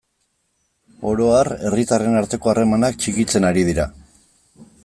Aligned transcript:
Oro 1.11 1.27
har, 1.33 1.51
herritarren 1.69 2.19
arteko 2.23 2.53
harremanak 2.55 3.01
txikitzen 3.05 3.49
ari 3.51 3.67
dira. 3.73 3.91